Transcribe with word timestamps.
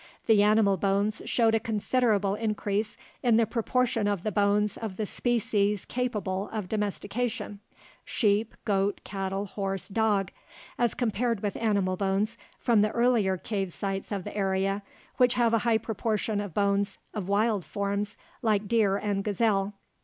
The 0.25 0.41
animal 0.41 0.77
bones 0.77 1.21
showed 1.25 1.53
a 1.53 1.59
considerable 1.59 2.33
increase 2.33 2.97
in 3.21 3.37
the 3.37 3.45
proportion 3.45 4.07
of 4.07 4.23
the 4.23 4.31
bones 4.31 4.75
of 4.75 4.95
the 4.97 5.05
species 5.05 5.85
capable 5.85 6.49
of 6.51 6.67
domestication 6.67 7.59
sheep, 8.03 8.55
goat, 8.65 9.01
cattle, 9.03 9.45
horse, 9.45 9.87
dog 9.87 10.31
as 10.79 10.95
compared 10.95 11.41
with 11.41 11.55
animal 11.55 11.97
bones 11.97 12.35
from 12.57 12.81
the 12.81 12.89
earlier 12.89 13.37
cave 13.37 13.71
sites 13.71 14.11
of 14.11 14.23
the 14.23 14.35
area, 14.35 14.81
which 15.17 15.35
have 15.35 15.53
a 15.53 15.59
high 15.69 15.77
proportion 15.77 16.41
of 16.41 16.51
bones 16.51 16.97
of 17.13 17.27
wild 17.29 17.63
forms 17.63 18.17
like 18.41 18.67
deer 18.67 18.97
and 18.97 19.23
gazelle. 19.23 19.75